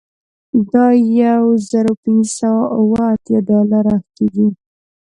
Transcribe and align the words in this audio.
دا 0.71 0.85
یو 1.21 1.43
زر 1.69 1.87
پنځه 2.01 2.31
سوه 2.37 2.63
اوه 2.79 3.01
اتیا 3.13 3.39
ډالره 3.49 3.95
کیږي 4.15 4.47